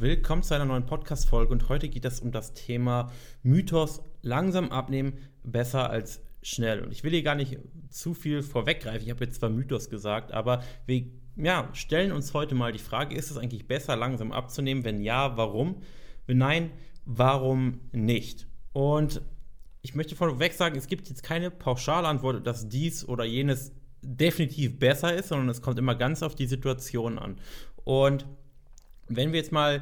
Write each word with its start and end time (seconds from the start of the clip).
Willkommen 0.00 0.44
zu 0.44 0.54
einer 0.54 0.64
neuen 0.64 0.86
Podcast-Folge 0.86 1.50
und 1.50 1.68
heute 1.68 1.88
geht 1.88 2.04
es 2.04 2.20
um 2.20 2.30
das 2.30 2.54
Thema 2.54 3.10
Mythos 3.42 4.00
langsam 4.22 4.70
abnehmen, 4.70 5.14
besser 5.42 5.90
als 5.90 6.20
schnell. 6.40 6.84
Und 6.84 6.92
ich 6.92 7.02
will 7.02 7.10
hier 7.10 7.24
gar 7.24 7.34
nicht 7.34 7.58
zu 7.90 8.14
viel 8.14 8.44
vorweggreifen. 8.44 9.02
Ich 9.02 9.10
habe 9.10 9.24
jetzt 9.24 9.40
zwar 9.40 9.50
Mythos 9.50 9.90
gesagt, 9.90 10.30
aber 10.30 10.62
wir 10.86 11.06
ja, 11.34 11.68
stellen 11.72 12.12
uns 12.12 12.32
heute 12.32 12.54
mal 12.54 12.70
die 12.70 12.78
Frage, 12.78 13.16
ist 13.16 13.32
es 13.32 13.38
eigentlich 13.38 13.66
besser, 13.66 13.96
langsam 13.96 14.30
abzunehmen? 14.30 14.84
Wenn 14.84 15.00
ja, 15.00 15.36
warum? 15.36 15.82
Wenn 16.26 16.38
nein, 16.38 16.70
warum 17.04 17.80
nicht? 17.90 18.46
Und 18.72 19.20
ich 19.82 19.96
möchte 19.96 20.14
vorweg 20.14 20.52
sagen, 20.52 20.78
es 20.78 20.86
gibt 20.86 21.08
jetzt 21.08 21.24
keine 21.24 21.50
Pauschalantwort, 21.50 22.46
dass 22.46 22.68
dies 22.68 23.04
oder 23.04 23.24
jenes 23.24 23.72
definitiv 24.00 24.78
besser 24.78 25.12
ist, 25.12 25.30
sondern 25.30 25.48
es 25.48 25.60
kommt 25.60 25.80
immer 25.80 25.96
ganz 25.96 26.22
auf 26.22 26.36
die 26.36 26.46
Situation 26.46 27.18
an. 27.18 27.40
Und 27.82 28.26
wenn 29.08 29.32
wir 29.32 29.38
jetzt 29.38 29.52
mal, 29.52 29.80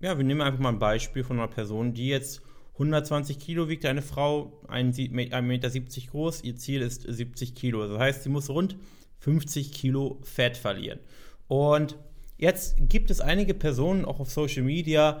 ja, 0.00 0.16
wir 0.16 0.24
nehmen 0.24 0.40
einfach 0.40 0.60
mal 0.60 0.70
ein 0.70 0.78
Beispiel 0.78 1.24
von 1.24 1.38
einer 1.38 1.48
Person, 1.48 1.94
die 1.94 2.08
jetzt 2.08 2.42
120 2.74 3.38
Kilo 3.38 3.68
wiegt, 3.68 3.84
eine 3.84 4.02
Frau, 4.02 4.52
1,70 4.68 5.42
Meter 5.42 5.70
groß, 5.70 6.42
ihr 6.44 6.56
Ziel 6.56 6.80
ist 6.80 7.02
70 7.02 7.54
Kilo. 7.54 7.86
Das 7.86 7.98
heißt, 7.98 8.22
sie 8.22 8.30
muss 8.30 8.48
rund 8.48 8.76
50 9.18 9.72
Kilo 9.72 10.18
Fett 10.22 10.56
verlieren. 10.56 10.98
Und 11.46 11.98
jetzt 12.38 12.76
gibt 12.88 13.10
es 13.10 13.20
einige 13.20 13.52
Personen 13.52 14.04
auch 14.04 14.18
auf 14.18 14.30
Social 14.30 14.62
Media 14.62 15.20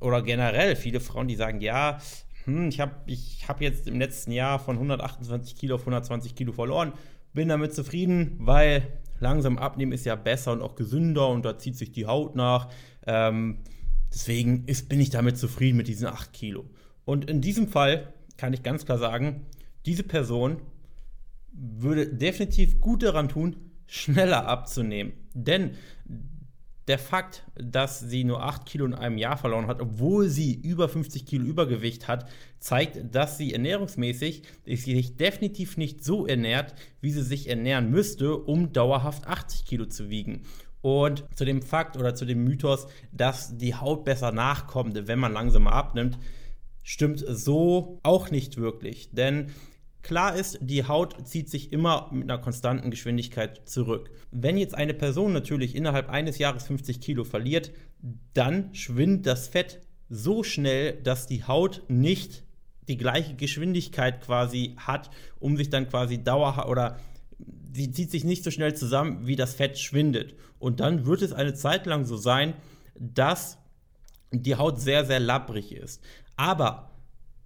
oder 0.00 0.22
generell 0.22 0.74
viele 0.74 0.98
Frauen, 0.98 1.28
die 1.28 1.36
sagen, 1.36 1.60
ja, 1.60 2.00
hm, 2.44 2.68
ich 2.68 2.80
habe 2.80 2.94
ich 3.06 3.46
hab 3.46 3.60
jetzt 3.60 3.86
im 3.86 3.98
letzten 3.98 4.32
Jahr 4.32 4.58
von 4.58 4.76
128 4.76 5.56
Kilo 5.56 5.76
auf 5.76 5.82
120 5.82 6.34
Kilo 6.34 6.52
verloren, 6.52 6.92
bin 7.32 7.48
damit 7.48 7.74
zufrieden, 7.74 8.36
weil 8.38 8.82
langsam 9.24 9.58
abnehmen 9.58 9.92
ist 9.92 10.04
ja 10.04 10.14
besser 10.16 10.52
und 10.52 10.62
auch 10.62 10.76
gesünder 10.76 11.28
und 11.28 11.44
da 11.44 11.58
zieht 11.58 11.76
sich 11.76 11.92
die 11.92 12.06
Haut 12.06 12.36
nach. 12.36 12.68
Ähm, 13.06 13.58
deswegen 14.12 14.64
ist, 14.66 14.88
bin 14.90 15.00
ich 15.00 15.10
damit 15.10 15.38
zufrieden 15.38 15.78
mit 15.78 15.88
diesen 15.88 16.06
8 16.06 16.32
Kilo. 16.32 16.66
Und 17.06 17.28
in 17.30 17.40
diesem 17.40 17.68
Fall 17.68 18.12
kann 18.36 18.52
ich 18.52 18.62
ganz 18.62 18.84
klar 18.84 18.98
sagen, 18.98 19.46
diese 19.86 20.02
Person 20.02 20.60
würde 21.52 22.06
definitiv 22.06 22.80
gut 22.80 23.02
daran 23.02 23.28
tun, 23.30 23.56
schneller 23.86 24.46
abzunehmen. 24.46 25.14
Denn 25.32 25.70
der 26.88 26.98
Fakt, 26.98 27.44
dass 27.54 28.00
sie 28.00 28.24
nur 28.24 28.42
8 28.42 28.66
Kilo 28.66 28.84
in 28.84 28.94
einem 28.94 29.16
Jahr 29.16 29.36
verloren 29.36 29.66
hat, 29.66 29.80
obwohl 29.80 30.28
sie 30.28 30.54
über 30.54 30.88
50 30.88 31.24
Kilo 31.24 31.44
Übergewicht 31.44 32.08
hat, 32.08 32.28
zeigt, 32.58 33.14
dass 33.14 33.38
sie 33.38 33.52
ernährungsmäßig 33.52 34.42
sich 34.66 35.16
definitiv 35.16 35.76
nicht 35.76 36.04
so 36.04 36.26
ernährt, 36.26 36.74
wie 37.00 37.10
sie 37.10 37.22
sich 37.22 37.48
ernähren 37.48 37.90
müsste, 37.90 38.36
um 38.36 38.72
dauerhaft 38.72 39.26
80 39.26 39.64
Kilo 39.64 39.86
zu 39.86 40.10
wiegen. 40.10 40.42
Und 40.82 41.24
zu 41.34 41.46
dem 41.46 41.62
Fakt 41.62 41.96
oder 41.96 42.14
zu 42.14 42.26
dem 42.26 42.44
Mythos, 42.44 42.86
dass 43.10 43.56
die 43.56 43.74
Haut 43.74 44.04
besser 44.04 44.32
nachkommt, 44.32 45.08
wenn 45.08 45.18
man 45.18 45.32
langsamer 45.32 45.72
abnimmt, 45.72 46.18
stimmt 46.82 47.24
so 47.26 47.98
auch 48.02 48.30
nicht 48.30 48.58
wirklich. 48.58 49.08
Denn 49.12 49.46
Klar 50.04 50.36
ist, 50.36 50.58
die 50.60 50.86
Haut 50.86 51.26
zieht 51.26 51.48
sich 51.48 51.72
immer 51.72 52.10
mit 52.12 52.24
einer 52.24 52.38
konstanten 52.38 52.90
Geschwindigkeit 52.90 53.66
zurück. 53.66 54.10
Wenn 54.30 54.58
jetzt 54.58 54.74
eine 54.74 54.92
Person 54.92 55.32
natürlich 55.32 55.74
innerhalb 55.74 56.10
eines 56.10 56.36
Jahres 56.36 56.66
50 56.66 57.00
Kilo 57.00 57.24
verliert, 57.24 57.72
dann 58.34 58.74
schwindet 58.74 59.24
das 59.24 59.48
Fett 59.48 59.80
so 60.10 60.42
schnell, 60.42 61.00
dass 61.02 61.26
die 61.26 61.44
Haut 61.44 61.84
nicht 61.88 62.44
die 62.86 62.98
gleiche 62.98 63.34
Geschwindigkeit 63.34 64.20
quasi 64.20 64.76
hat, 64.76 65.08
um 65.40 65.56
sich 65.56 65.70
dann 65.70 65.88
quasi 65.88 66.22
dauerhaft 66.22 66.68
oder 66.68 66.98
sie 67.72 67.90
zieht 67.90 68.10
sich 68.10 68.24
nicht 68.24 68.44
so 68.44 68.50
schnell 68.50 68.74
zusammen, 68.74 69.26
wie 69.26 69.36
das 69.36 69.54
Fett 69.54 69.78
schwindet. 69.78 70.34
Und 70.58 70.80
dann 70.80 71.06
wird 71.06 71.22
es 71.22 71.32
eine 71.32 71.54
Zeit 71.54 71.86
lang 71.86 72.04
so 72.04 72.18
sein, 72.18 72.52
dass 72.94 73.56
die 74.32 74.56
Haut 74.56 74.78
sehr, 74.82 75.06
sehr 75.06 75.20
labbrig 75.20 75.72
ist. 75.72 76.02
Aber 76.36 76.90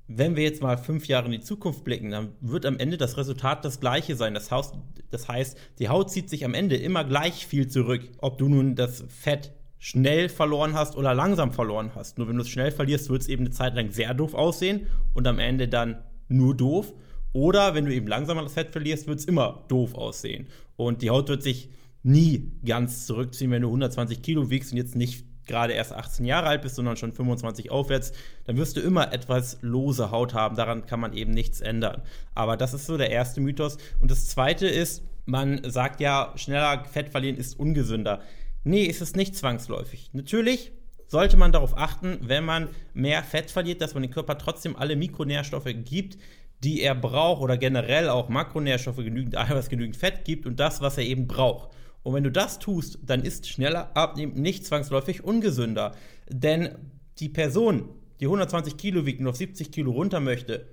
wenn 0.08 0.36
wir 0.36 0.42
jetzt 0.42 0.62
mal 0.62 0.78
fünf 0.78 1.06
Jahre 1.06 1.26
in 1.26 1.32
die 1.32 1.40
Zukunft 1.40 1.84
blicken, 1.84 2.10
dann 2.10 2.30
wird 2.40 2.64
am 2.64 2.78
Ende 2.78 2.96
das 2.96 3.18
Resultat 3.18 3.64
das 3.64 3.78
gleiche 3.78 4.16
sein. 4.16 4.32
Das, 4.32 4.50
Haus, 4.50 4.72
das 5.10 5.28
heißt, 5.28 5.56
die 5.78 5.90
Haut 5.90 6.10
zieht 6.10 6.30
sich 6.30 6.46
am 6.46 6.54
Ende 6.54 6.76
immer 6.76 7.04
gleich 7.04 7.46
viel 7.46 7.68
zurück. 7.68 8.08
Ob 8.18 8.38
du 8.38 8.48
nun 8.48 8.74
das 8.74 9.04
Fett 9.08 9.52
schnell 9.78 10.30
verloren 10.30 10.74
hast 10.74 10.96
oder 10.96 11.14
langsam 11.14 11.52
verloren 11.52 11.92
hast. 11.94 12.18
Nur 12.18 12.26
wenn 12.26 12.36
du 12.36 12.42
es 12.42 12.48
schnell 12.48 12.72
verlierst, 12.72 13.10
wird 13.10 13.22
es 13.22 13.28
eben 13.28 13.44
eine 13.44 13.50
Zeit 13.50 13.74
lang 13.74 13.90
sehr 13.90 14.14
doof 14.14 14.34
aussehen 14.34 14.86
und 15.12 15.26
am 15.26 15.38
Ende 15.38 15.68
dann 15.68 15.98
nur 16.28 16.56
doof. 16.56 16.94
Oder 17.34 17.74
wenn 17.74 17.84
du 17.84 17.94
eben 17.94 18.06
langsamer 18.06 18.42
das 18.42 18.54
Fett 18.54 18.70
verlierst, 18.70 19.06
wird 19.06 19.20
es 19.20 19.26
immer 19.26 19.64
doof 19.68 19.94
aussehen. 19.94 20.46
Und 20.76 21.02
die 21.02 21.10
Haut 21.10 21.28
wird 21.28 21.42
sich 21.42 21.68
nie 22.02 22.52
ganz 22.64 23.06
zurückziehen, 23.06 23.50
wenn 23.50 23.62
du 23.62 23.68
120 23.68 24.22
Kilo 24.22 24.50
wiegst 24.50 24.72
und 24.72 24.78
jetzt 24.78 24.96
nicht 24.96 25.26
gerade 25.48 25.72
erst 25.72 25.92
18 25.92 26.24
Jahre 26.24 26.46
alt 26.46 26.62
bist, 26.62 26.76
sondern 26.76 26.96
schon 26.96 27.12
25 27.12 27.70
aufwärts, 27.70 28.12
dann 28.44 28.56
wirst 28.56 28.76
du 28.76 28.80
immer 28.80 29.12
etwas 29.12 29.58
lose 29.62 30.10
Haut 30.10 30.34
haben. 30.34 30.56
Daran 30.56 30.86
kann 30.86 31.00
man 31.00 31.12
eben 31.12 31.32
nichts 31.32 31.60
ändern. 31.60 32.02
Aber 32.34 32.56
das 32.56 32.74
ist 32.74 32.86
so 32.86 32.96
der 32.96 33.10
erste 33.10 33.40
Mythos. 33.40 33.78
Und 33.98 34.10
das 34.10 34.28
zweite 34.28 34.68
ist, 34.68 35.02
man 35.26 35.60
sagt 35.68 36.00
ja, 36.00 36.32
schneller 36.36 36.84
Fett 36.84 37.08
verlieren 37.10 37.36
ist 37.36 37.58
ungesünder. 37.58 38.20
Nee, 38.64 38.84
ist 38.84 39.02
es 39.02 39.16
nicht 39.16 39.36
zwangsläufig. 39.36 40.10
Natürlich 40.12 40.72
sollte 41.06 41.36
man 41.36 41.52
darauf 41.52 41.76
achten, 41.76 42.18
wenn 42.22 42.44
man 42.44 42.68
mehr 42.94 43.22
Fett 43.22 43.50
verliert, 43.50 43.80
dass 43.80 43.94
man 43.94 44.02
dem 44.02 44.12
Körper 44.12 44.38
trotzdem 44.38 44.76
alle 44.76 44.94
Mikronährstoffe 44.96 45.70
gibt, 45.84 46.18
die 46.62 46.82
er 46.82 46.94
braucht 46.94 47.40
oder 47.40 47.56
generell 47.56 48.08
auch 48.08 48.28
Makronährstoffe, 48.28 48.96
genügend 48.96 49.36
Eiweiß, 49.38 49.68
genügend 49.68 49.96
Fett 49.96 50.24
gibt 50.24 50.46
und 50.46 50.60
das, 50.60 50.80
was 50.80 50.98
er 50.98 51.04
eben 51.04 51.26
braucht. 51.26 51.70
Und 52.02 52.14
wenn 52.14 52.24
du 52.24 52.30
das 52.30 52.58
tust, 52.58 52.98
dann 53.02 53.22
ist 53.22 53.46
schneller 53.48 53.96
abnehmen 53.96 54.34
nicht 54.34 54.64
zwangsläufig 54.64 55.24
ungesünder. 55.24 55.94
Denn 56.28 56.70
die 57.18 57.28
Person, 57.28 57.88
die 58.20 58.26
120 58.26 58.76
Kilo 58.76 59.06
wiegt 59.06 59.20
und 59.20 59.26
auf 59.26 59.36
70 59.36 59.70
Kilo 59.72 59.92
runter 59.92 60.20
möchte, 60.20 60.66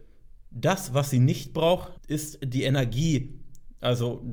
das, 0.52 0.94
was 0.94 1.10
sie 1.10 1.20
nicht 1.20 1.54
braucht, 1.54 1.92
ist 2.08 2.40
die 2.44 2.64
Energie, 2.64 3.40
also 3.82 4.24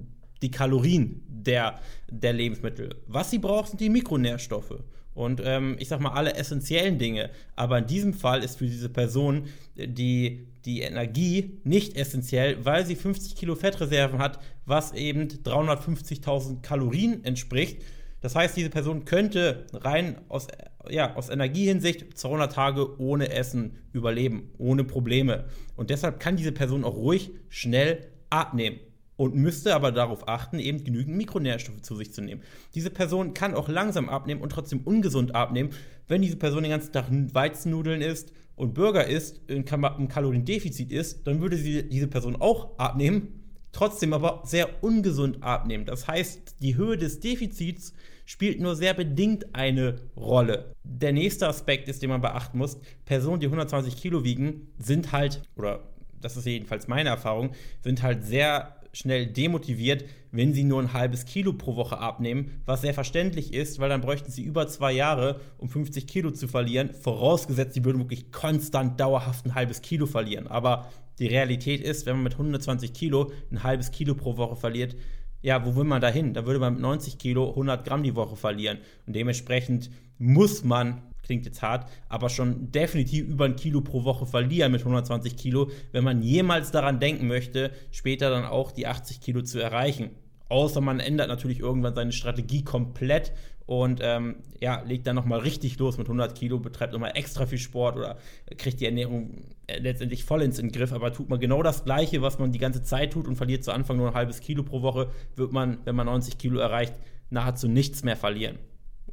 die 0.42 0.50
Kalorien 0.50 1.22
der, 1.28 1.80
der 2.10 2.32
Lebensmittel. 2.32 2.96
Was 3.06 3.30
sie 3.30 3.38
braucht, 3.38 3.68
sind 3.68 3.80
die 3.80 3.88
Mikronährstoffe 3.88 4.82
und 5.14 5.42
ähm, 5.44 5.76
ich 5.78 5.88
sag 5.88 6.00
mal 6.00 6.12
alle 6.12 6.34
essentiellen 6.34 6.98
Dinge. 6.98 7.30
Aber 7.56 7.78
in 7.78 7.86
diesem 7.86 8.14
Fall 8.14 8.42
ist 8.42 8.58
für 8.58 8.66
diese 8.66 8.88
Person 8.88 9.48
die, 9.76 10.46
die 10.64 10.80
Energie 10.80 11.58
nicht 11.64 11.96
essentiell, 11.96 12.64
weil 12.64 12.86
sie 12.86 12.96
50 12.96 13.36
Kilo 13.36 13.54
Fettreserven 13.54 14.18
hat, 14.18 14.38
was 14.64 14.92
eben 14.92 15.28
350.000 15.28 16.62
Kalorien 16.62 17.24
entspricht. 17.24 17.82
Das 18.20 18.36
heißt, 18.36 18.56
diese 18.56 18.70
Person 18.70 19.04
könnte 19.04 19.66
rein 19.72 20.20
aus, 20.28 20.46
ja, 20.88 21.14
aus 21.16 21.28
Energiehinsicht 21.28 22.16
200 22.16 22.52
Tage 22.52 23.00
ohne 23.00 23.30
Essen 23.30 23.78
überleben, 23.92 24.52
ohne 24.58 24.84
Probleme. 24.84 25.44
Und 25.76 25.90
deshalb 25.90 26.20
kann 26.20 26.36
diese 26.36 26.52
Person 26.52 26.84
auch 26.84 26.94
ruhig 26.94 27.32
schnell 27.48 28.06
abnehmen 28.30 28.78
und 29.22 29.36
müsste 29.36 29.72
aber 29.72 29.92
darauf 29.92 30.26
achten, 30.26 30.58
eben 30.58 30.82
genügend 30.82 31.16
Mikronährstoffe 31.16 31.82
zu 31.82 31.94
sich 31.94 32.12
zu 32.12 32.22
nehmen. 32.22 32.42
Diese 32.74 32.90
Person 32.90 33.34
kann 33.34 33.54
auch 33.54 33.68
langsam 33.68 34.08
abnehmen 34.08 34.40
und 34.40 34.50
trotzdem 34.50 34.80
ungesund 34.80 35.36
abnehmen, 35.36 35.70
wenn 36.08 36.22
diese 36.22 36.36
Person 36.36 36.64
den 36.64 36.72
ganzen 36.72 36.92
Tag 36.92 37.06
Weizennudeln 37.08 38.00
isst 38.00 38.32
und 38.56 38.74
Burger 38.74 39.06
isst, 39.06 39.40
im 39.48 39.64
Kaloriendefizit 39.64 40.90
ist, 40.90 41.24
dann 41.24 41.40
würde 41.40 41.56
sie 41.56 41.88
diese 41.88 42.08
Person 42.08 42.34
auch 42.34 42.76
abnehmen, 42.78 43.44
trotzdem 43.70 44.12
aber 44.12 44.42
sehr 44.44 44.82
ungesund 44.82 45.40
abnehmen. 45.44 45.84
Das 45.84 46.08
heißt, 46.08 46.56
die 46.60 46.76
Höhe 46.76 46.96
des 46.98 47.20
Defizits 47.20 47.92
spielt 48.24 48.60
nur 48.60 48.74
sehr 48.74 48.92
bedingt 48.92 49.54
eine 49.54 50.00
Rolle. 50.16 50.74
Der 50.82 51.12
nächste 51.12 51.46
Aspekt 51.46 51.88
ist, 51.88 52.02
den 52.02 52.10
man 52.10 52.22
beachten 52.22 52.58
muss, 52.58 52.76
Personen, 53.04 53.38
die 53.38 53.46
120 53.46 53.96
Kilo 53.96 54.24
wiegen, 54.24 54.66
sind 54.78 55.12
halt, 55.12 55.42
oder 55.54 55.84
das 56.20 56.36
ist 56.36 56.44
jedenfalls 56.46 56.88
meine 56.88 57.10
Erfahrung, 57.10 57.52
sind 57.82 58.02
halt 58.02 58.24
sehr 58.24 58.81
schnell 58.92 59.26
demotiviert, 59.26 60.04
wenn 60.30 60.52
sie 60.52 60.64
nur 60.64 60.80
ein 60.80 60.92
halbes 60.92 61.24
Kilo 61.24 61.52
pro 61.52 61.76
Woche 61.76 61.98
abnehmen, 61.98 62.62
was 62.66 62.82
sehr 62.82 62.94
verständlich 62.94 63.54
ist, 63.54 63.78
weil 63.78 63.88
dann 63.88 64.00
bräuchten 64.00 64.30
sie 64.30 64.42
über 64.42 64.66
zwei 64.68 64.92
Jahre, 64.92 65.40
um 65.58 65.68
50 65.68 66.06
Kilo 66.06 66.30
zu 66.30 66.48
verlieren, 66.48 66.92
vorausgesetzt, 66.92 67.74
sie 67.74 67.84
würden 67.84 67.98
wirklich 67.98 68.32
konstant 68.32 69.00
dauerhaft 69.00 69.46
ein 69.46 69.54
halbes 69.54 69.82
Kilo 69.82 70.06
verlieren. 70.06 70.46
Aber 70.46 70.90
die 71.18 71.26
Realität 71.26 71.80
ist, 71.82 72.06
wenn 72.06 72.16
man 72.16 72.24
mit 72.24 72.32
120 72.34 72.92
Kilo 72.92 73.32
ein 73.50 73.62
halbes 73.62 73.90
Kilo 73.90 74.14
pro 74.14 74.36
Woche 74.36 74.56
verliert, 74.56 74.96
ja, 75.42 75.66
wo 75.66 75.74
will 75.74 75.84
man 75.84 76.00
da 76.00 76.08
hin? 76.08 76.34
Da 76.34 76.46
würde 76.46 76.60
man 76.60 76.74
mit 76.74 76.82
90 76.82 77.18
Kilo 77.18 77.50
100 77.50 77.84
Gramm 77.84 78.02
die 78.02 78.14
Woche 78.14 78.36
verlieren. 78.36 78.78
Und 79.06 79.16
dementsprechend 79.16 79.90
muss 80.18 80.62
man 80.62 81.02
klingt 81.32 81.46
jetzt 81.46 81.62
hart, 81.62 81.90
aber 82.10 82.28
schon 82.28 82.70
definitiv 82.72 83.26
über 83.26 83.46
ein 83.46 83.56
Kilo 83.56 83.80
pro 83.80 84.04
Woche 84.04 84.26
verlieren 84.26 84.70
mit 84.70 84.82
120 84.82 85.34
Kilo, 85.34 85.70
wenn 85.90 86.04
man 86.04 86.20
jemals 86.20 86.72
daran 86.72 87.00
denken 87.00 87.26
möchte, 87.26 87.70
später 87.90 88.28
dann 88.28 88.44
auch 88.44 88.70
die 88.70 88.86
80 88.86 89.22
Kilo 89.22 89.40
zu 89.40 89.58
erreichen. 89.58 90.10
Außer 90.50 90.82
man 90.82 91.00
ändert 91.00 91.28
natürlich 91.28 91.60
irgendwann 91.60 91.94
seine 91.94 92.12
Strategie 92.12 92.62
komplett 92.64 93.32
und 93.64 94.00
ähm, 94.02 94.36
ja, 94.60 94.82
legt 94.82 95.06
dann 95.06 95.16
nochmal 95.16 95.38
richtig 95.38 95.78
los 95.78 95.96
mit 95.96 96.06
100 96.06 96.34
Kilo, 96.34 96.58
betreibt 96.58 96.92
nochmal 96.92 97.12
extra 97.14 97.46
viel 97.46 97.56
Sport 97.56 97.96
oder 97.96 98.18
kriegt 98.58 98.80
die 98.80 98.84
Ernährung 98.84 99.46
äh, 99.68 99.78
letztendlich 99.78 100.24
vollends 100.24 100.58
in 100.58 100.66
den 100.66 100.72
Griff. 100.72 100.92
Aber 100.92 101.14
tut 101.14 101.30
man 101.30 101.40
genau 101.40 101.62
das 101.62 101.84
Gleiche, 101.84 102.20
was 102.20 102.38
man 102.38 102.52
die 102.52 102.58
ganze 102.58 102.82
Zeit 102.82 103.14
tut 103.14 103.26
und 103.26 103.36
verliert 103.36 103.64
zu 103.64 103.72
Anfang 103.72 103.96
nur 103.96 104.08
ein 104.08 104.14
halbes 104.14 104.40
Kilo 104.40 104.62
pro 104.62 104.82
Woche, 104.82 105.08
wird 105.36 105.52
man, 105.52 105.78
wenn 105.84 105.96
man 105.96 106.04
90 106.04 106.36
Kilo 106.36 106.60
erreicht, 106.60 106.92
nahezu 107.30 107.68
nichts 107.68 108.04
mehr 108.04 108.16
verlieren 108.16 108.58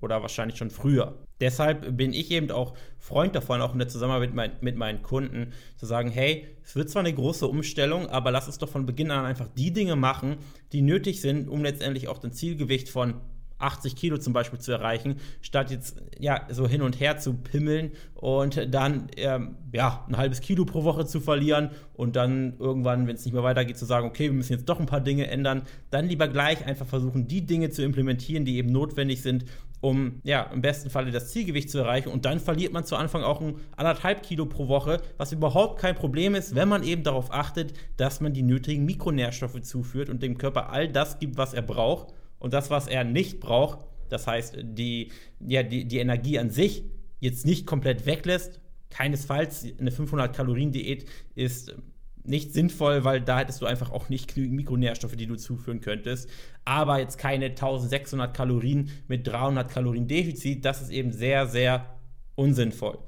oder 0.01 0.22
wahrscheinlich 0.22 0.57
schon 0.57 0.69
früher. 0.69 1.18
Deshalb 1.40 1.96
bin 1.96 2.13
ich 2.13 2.31
eben 2.31 2.51
auch 2.51 2.74
Freund 2.98 3.36
davon, 3.36 3.62
auch 3.62 3.74
in 3.74 3.80
der 3.80 3.88
Zusammenarbeit 3.88 4.30
mit, 4.30 4.36
mein, 4.36 4.51
mit, 4.62 4.75
meinen 4.75 5.01
Kunden, 5.01 5.54
zu 5.78 5.86
sagen, 5.86 6.10
hey, 6.10 6.48
es 6.63 6.75
wird 6.75 6.90
zwar 6.90 7.01
eine 7.01 7.13
große 7.13 7.48
Umstellung, 7.48 8.07
aber 8.07 8.31
lass 8.31 8.48
uns 8.48 8.57
doch 8.57 8.69
von 8.69 8.86
Beginn 8.86 9.12
an 9.12 9.25
einfach 9.25 9.48
die 9.48 9.72
Dinge 9.72 9.96
machen, 9.96 10.38
die 10.74 10.81
nötig 10.81 11.22
sind, 11.22 11.48
um 11.50 11.63
letztendlich 11.63 12.07
auch 12.07 12.18
das 12.18 12.34
Zielgewicht 12.34 12.90
von 12.90 13.16
80 13.59 13.95
Kilo 13.95 14.17
zum 14.17 14.33
Beispiel 14.33 14.59
zu 14.59 14.71
erreichen, 14.71 15.17
statt 15.41 15.71
jetzt 15.71 16.01
ja 16.17 16.47
so 16.50 16.67
hin 16.67 16.81
und 16.81 17.00
her 17.00 17.17
zu 17.17 17.33
pimmeln 17.33 17.91
und 18.15 18.73
dann 18.73 19.07
ähm, 19.17 19.57
ja 19.71 20.06
ein 20.07 20.17
halbes 20.17 20.41
Kilo 20.41 20.65
pro 20.65 20.83
Woche 20.83 21.06
zu 21.06 21.19
verlieren 21.19 21.71
und 21.94 22.15
dann 22.15 22.56
irgendwann, 22.59 23.07
wenn 23.07 23.15
es 23.15 23.25
nicht 23.25 23.33
mehr 23.33 23.44
weitergeht, 23.44 23.77
zu 23.77 23.85
sagen, 23.85 24.07
okay, 24.07 24.25
wir 24.25 24.33
müssen 24.33 24.53
jetzt 24.53 24.67
doch 24.67 24.79
ein 24.79 24.85
paar 24.85 25.01
Dinge 25.01 25.27
ändern, 25.27 25.63
dann 25.89 26.07
lieber 26.07 26.27
gleich 26.27 26.65
einfach 26.65 26.88
versuchen, 26.88 27.27
die 27.27 27.45
Dinge 27.45 27.69
zu 27.69 27.83
implementieren, 27.83 28.45
die 28.45 28.57
eben 28.57 28.71
notwendig 28.71 29.21
sind, 29.21 29.45
um 29.81 30.21
ja 30.23 30.44
im 30.44 30.62
besten 30.62 30.89
Falle 30.89 31.12
das 31.12 31.31
Zielgewicht 31.31 31.69
zu 31.69 31.77
erreichen. 31.77 32.09
Und 32.09 32.25
dann 32.25 32.39
verliert 32.39 32.73
man 32.73 32.85
zu 32.85 32.95
Anfang 32.95 33.23
auch 33.23 33.41
ein 33.41 33.55
anderthalb 33.75 34.23
Kilo 34.23 34.45
pro 34.45 34.67
Woche, 34.67 35.01
was 35.17 35.31
überhaupt 35.31 35.79
kein 35.79 35.95
Problem 35.95 36.35
ist, 36.35 36.55
wenn 36.55 36.67
man 36.67 36.83
eben 36.83 37.03
darauf 37.03 37.31
achtet, 37.33 37.73
dass 37.97 38.21
man 38.21 38.33
die 38.33 38.44
nötigen 38.44 38.85
Mikronährstoffe 38.85 39.62
zuführt 39.62 40.09
und 40.09 40.21
dem 40.21 40.38
Körper 40.38 40.69
all 40.69 40.89
das 40.89 41.19
gibt, 41.19 41.38
was 41.38 41.53
er 41.53 41.62
braucht 41.62 42.13
und 42.39 42.53
das, 42.53 42.69
was 42.69 42.88
er 42.88 43.03
nicht 43.03 43.39
braucht, 43.39 43.80
das 44.09 44.27
heißt, 44.27 44.57
die, 44.62 45.12
ja, 45.39 45.63
die, 45.63 45.86
die 45.86 46.00
Energie 46.00 46.39
an 46.39 46.50
sich 46.50 46.83
jetzt 47.19 47.45
nicht 47.45 47.65
komplett 47.65 48.06
weglässt. 48.06 48.59
Keinesfalls 48.89 49.68
eine 49.80 49.91
500-Kalorien-Diät 49.91 51.06
ist 51.36 51.75
nicht 52.24 52.53
sinnvoll, 52.53 53.03
weil 53.03 53.21
da 53.21 53.39
hättest 53.39 53.62
du 53.62 53.65
einfach 53.65 53.91
auch 53.91 54.09
nicht 54.09 54.33
genügend 54.33 54.56
Mikronährstoffe, 54.56 55.15
die 55.15 55.27
du 55.27 55.36
zuführen 55.36 55.81
könntest. 55.81 56.30
Aber 56.65 57.00
jetzt 57.00 57.18
keine 57.18 57.45
1600 57.47 58.36
Kalorien 58.36 58.89
mit 59.07 59.27
300 59.27 59.69
Kalorien 59.69 60.07
Defizit, 60.07 60.65
das 60.65 60.81
ist 60.81 60.89
eben 60.89 61.12
sehr, 61.12 61.47
sehr 61.47 61.97
unsinnvoll. 62.36 63.00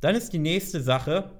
Dann 0.00 0.14
ist 0.14 0.32
die 0.32 0.38
nächste 0.38 0.80
Sache, 0.80 1.30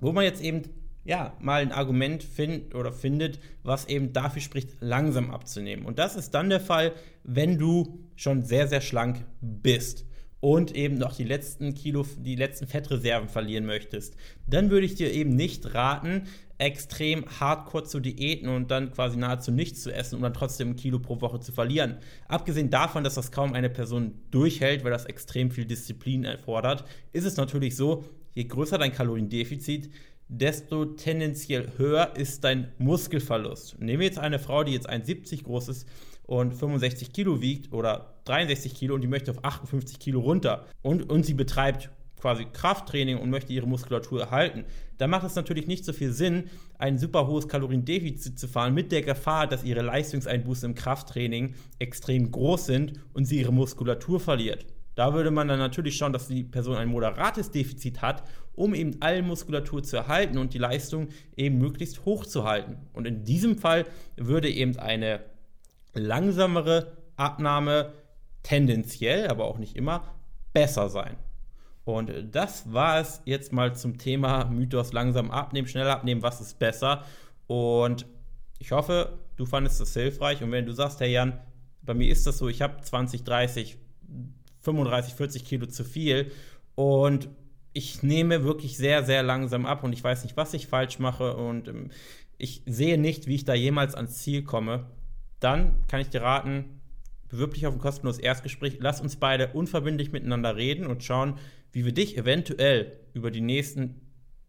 wo 0.00 0.12
man 0.12 0.24
jetzt 0.24 0.42
eben 0.42 0.62
ja, 1.10 1.34
mal 1.40 1.60
ein 1.60 1.72
Argument 1.72 2.22
find, 2.22 2.72
oder 2.72 2.92
findet, 2.92 3.40
was 3.64 3.88
eben 3.88 4.12
dafür 4.12 4.40
spricht, 4.40 4.76
langsam 4.78 5.32
abzunehmen. 5.32 5.84
Und 5.84 5.98
das 5.98 6.14
ist 6.14 6.30
dann 6.30 6.50
der 6.50 6.60
Fall, 6.60 6.92
wenn 7.24 7.58
du 7.58 7.98
schon 8.14 8.44
sehr, 8.44 8.68
sehr 8.68 8.80
schlank 8.80 9.24
bist 9.40 10.06
und 10.38 10.72
eben 10.72 10.98
noch 10.98 11.16
die 11.16 11.24
letzten 11.24 11.74
Kilo, 11.74 12.06
die 12.16 12.36
letzten 12.36 12.68
Fettreserven 12.68 13.28
verlieren 13.28 13.66
möchtest. 13.66 14.14
Dann 14.46 14.70
würde 14.70 14.86
ich 14.86 14.94
dir 14.94 15.12
eben 15.12 15.34
nicht 15.34 15.74
raten, 15.74 16.28
extrem 16.58 17.24
hardcore 17.40 17.82
zu 17.82 17.98
diäten 17.98 18.48
und 18.48 18.70
dann 18.70 18.92
quasi 18.92 19.16
nahezu 19.16 19.50
nichts 19.50 19.82
zu 19.82 19.92
essen, 19.92 20.14
um 20.14 20.22
dann 20.22 20.32
trotzdem 20.32 20.70
ein 20.70 20.76
Kilo 20.76 21.00
pro 21.00 21.20
Woche 21.20 21.40
zu 21.40 21.50
verlieren. 21.50 21.96
Abgesehen 22.28 22.70
davon, 22.70 23.02
dass 23.02 23.16
das 23.16 23.32
kaum 23.32 23.54
eine 23.54 23.68
Person 23.68 24.14
durchhält, 24.30 24.84
weil 24.84 24.92
das 24.92 25.06
extrem 25.06 25.50
viel 25.50 25.64
Disziplin 25.64 26.22
erfordert, 26.22 26.84
ist 27.12 27.24
es 27.24 27.36
natürlich 27.36 27.74
so, 27.74 28.04
je 28.34 28.44
größer 28.44 28.78
dein 28.78 28.92
Kaloriendefizit, 28.92 29.90
desto 30.30 30.84
tendenziell 30.84 31.72
höher 31.76 32.14
ist 32.16 32.44
dein 32.44 32.72
Muskelverlust. 32.78 33.80
Nehmen 33.80 33.98
wir 33.98 34.06
jetzt 34.06 34.18
eine 34.18 34.38
Frau, 34.38 34.62
die 34.62 34.72
jetzt 34.72 34.88
1,70 34.88 35.42
groß 35.42 35.68
ist 35.68 35.88
und 36.22 36.54
65 36.54 37.12
Kilo 37.12 37.40
wiegt 37.40 37.72
oder 37.72 38.14
63 38.24 38.74
Kilo 38.74 38.94
und 38.94 39.00
die 39.00 39.08
möchte 39.08 39.32
auf 39.32 39.44
58 39.44 39.98
Kilo 39.98 40.20
runter 40.20 40.66
und, 40.82 41.10
und 41.10 41.26
sie 41.26 41.34
betreibt 41.34 41.90
quasi 42.20 42.46
Krafttraining 42.52 43.18
und 43.18 43.30
möchte 43.30 43.52
ihre 43.52 43.66
Muskulatur 43.66 44.20
erhalten, 44.20 44.64
dann 44.98 45.10
macht 45.10 45.26
es 45.26 45.34
natürlich 45.34 45.66
nicht 45.66 45.84
so 45.84 45.92
viel 45.92 46.12
Sinn, 46.12 46.44
ein 46.78 46.98
super 46.98 47.26
hohes 47.26 47.48
Kaloriendefizit 47.48 48.38
zu 48.38 48.46
fahren 48.46 48.74
mit 48.74 48.92
der 48.92 49.02
Gefahr, 49.02 49.46
dass 49.46 49.64
ihre 49.64 49.80
Leistungseinbußen 49.80 50.68
im 50.70 50.74
Krafttraining 50.74 51.54
extrem 51.78 52.30
groß 52.30 52.66
sind 52.66 53.00
und 53.14 53.24
sie 53.24 53.40
ihre 53.40 53.52
Muskulatur 53.52 54.20
verliert. 54.20 54.66
Da 54.94 55.14
würde 55.14 55.30
man 55.30 55.48
dann 55.48 55.58
natürlich 55.58 55.96
schauen, 55.96 56.12
dass 56.12 56.28
die 56.28 56.44
Person 56.44 56.76
ein 56.76 56.88
moderates 56.88 57.50
Defizit 57.50 58.02
hat, 58.02 58.24
um 58.54 58.74
eben 58.74 58.96
alle 59.00 59.22
Muskulatur 59.22 59.82
zu 59.82 59.96
erhalten 59.96 60.38
und 60.38 60.52
die 60.52 60.58
Leistung 60.58 61.08
eben 61.36 61.58
möglichst 61.58 62.04
hoch 62.04 62.26
zu 62.26 62.44
halten. 62.44 62.76
Und 62.92 63.06
in 63.06 63.24
diesem 63.24 63.56
Fall 63.56 63.86
würde 64.16 64.50
eben 64.50 64.78
eine 64.78 65.20
langsamere 65.94 66.92
Abnahme 67.16 67.92
tendenziell, 68.42 69.28
aber 69.28 69.44
auch 69.44 69.58
nicht 69.58 69.76
immer, 69.76 70.02
besser 70.52 70.88
sein. 70.88 71.16
Und 71.84 72.12
das 72.32 72.72
war 72.72 73.00
es 73.00 73.22
jetzt 73.24 73.52
mal 73.52 73.74
zum 73.74 73.98
Thema 73.98 74.44
Mythos 74.44 74.92
langsam 74.92 75.30
abnehmen, 75.30 75.68
schnell 75.68 75.88
abnehmen, 75.88 76.22
was 76.22 76.40
ist 76.40 76.58
besser. 76.58 77.04
Und 77.46 78.06
ich 78.58 78.72
hoffe, 78.72 79.18
du 79.36 79.46
fandest 79.46 79.80
das 79.80 79.94
hilfreich. 79.94 80.42
Und 80.42 80.52
wenn 80.52 80.66
du 80.66 80.72
sagst, 80.72 81.00
hey 81.00 81.12
Jan, 81.12 81.40
bei 81.82 81.94
mir 81.94 82.10
ist 82.10 82.26
das 82.26 82.38
so, 82.38 82.48
ich 82.48 82.62
habe 82.62 82.80
20, 82.80 83.24
30, 83.24 83.78
35, 84.62 85.14
40 85.14 85.44
Kilo 85.44 85.66
zu 85.66 85.84
viel. 85.84 86.30
Und 86.74 87.28
ich 87.72 88.02
nehme 88.02 88.44
wirklich 88.44 88.76
sehr, 88.76 89.04
sehr 89.04 89.22
langsam 89.22 89.66
ab 89.66 89.84
und 89.84 89.92
ich 89.92 90.02
weiß 90.02 90.24
nicht, 90.24 90.36
was 90.36 90.54
ich 90.54 90.66
falsch 90.66 90.98
mache. 90.98 91.36
Und 91.36 91.68
ähm, 91.68 91.90
ich 92.38 92.62
sehe 92.66 92.98
nicht, 92.98 93.26
wie 93.26 93.36
ich 93.36 93.44
da 93.44 93.54
jemals 93.54 93.94
ans 93.94 94.18
Ziel 94.18 94.42
komme, 94.42 94.86
dann 95.40 95.74
kann 95.88 96.00
ich 96.00 96.08
dir 96.08 96.22
raten, 96.22 96.80
bewirb 97.28 97.54
dich 97.54 97.66
auf 97.66 97.74
ein 97.74 97.80
kostenloses 97.80 98.20
Erstgespräch, 98.20 98.78
lass 98.80 99.00
uns 99.00 99.16
beide 99.16 99.48
unverbindlich 99.48 100.12
miteinander 100.12 100.56
reden 100.56 100.86
und 100.86 101.04
schauen, 101.04 101.38
wie 101.72 101.84
wir 101.84 101.92
dich 101.92 102.16
eventuell 102.16 102.98
über 103.14 103.30
die 103.30 103.40
nächsten 103.40 104.00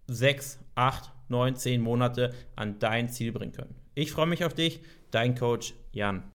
sechs, 0.07 0.59
acht, 0.75 1.11
neun, 1.29 1.55
zehn 1.55 1.81
Monate 1.81 2.33
an 2.55 2.79
dein 2.79 3.09
Ziel 3.09 3.31
bringen 3.31 3.53
können. 3.53 3.75
Ich 3.93 4.11
freue 4.11 4.27
mich 4.27 4.43
auf 4.43 4.53
dich, 4.53 4.81
dein 5.11 5.35
Coach 5.35 5.73
Jan. 5.91 6.23